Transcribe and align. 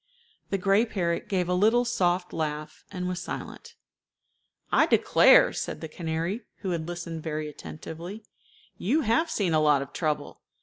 The 0.49 0.57
gray 0.57 0.83
parrot 0.83 1.29
gave 1.29 1.47
a 1.47 1.53
little 1.53 1.85
soft 1.85 2.33
laugh, 2.33 2.83
and 2.91 3.07
was 3.07 3.21
silent. 3.21 3.75
"I 4.71 4.87
declare," 4.87 5.53
said 5.53 5.79
the 5.79 5.87
canary, 5.87 6.41
who 6.61 6.71
had 6.71 6.87
listened 6.87 7.21
very 7.21 7.47
attentively, 7.47 8.23
"you 8.79 9.01
have 9.01 9.29
seen 9.29 9.53
a 9.53 9.61
lot 9.61 9.83
of 9.83 9.93
trouble. 9.93 10.41